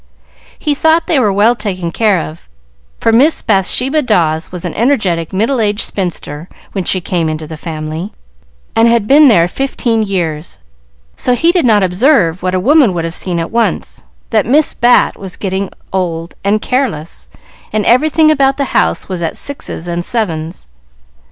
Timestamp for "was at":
19.07-19.37